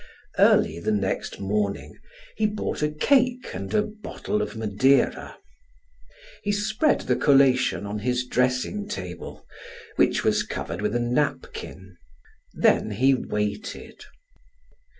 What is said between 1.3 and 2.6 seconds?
morning he